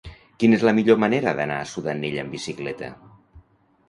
Quina 0.43 0.55
és 0.59 0.63
la 0.67 0.71
millor 0.77 0.97
manera 1.03 1.33
d'anar 1.39 1.57
a 1.65 1.67
Sudanell 1.73 2.17
amb 2.21 2.33
bicicleta? 2.37 2.91